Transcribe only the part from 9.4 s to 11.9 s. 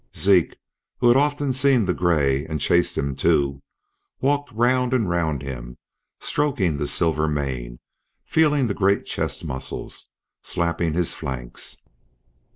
muscles, slapping his flanks.